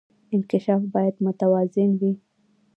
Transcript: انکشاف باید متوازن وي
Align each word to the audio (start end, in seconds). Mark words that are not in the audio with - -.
انکشاف 0.35 0.81
باید 0.93 1.15
متوازن 1.25 1.91
وي 1.99 2.11